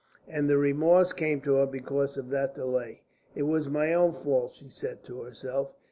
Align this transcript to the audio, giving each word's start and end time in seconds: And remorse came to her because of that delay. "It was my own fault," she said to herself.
And 0.27 0.49
remorse 0.49 1.13
came 1.13 1.41
to 1.41 1.57
her 1.57 1.67
because 1.67 2.17
of 2.17 2.31
that 2.31 2.55
delay. 2.55 3.03
"It 3.35 3.43
was 3.43 3.69
my 3.69 3.93
own 3.93 4.13
fault," 4.13 4.53
she 4.53 4.67
said 4.67 5.03
to 5.03 5.21
herself. 5.21 5.73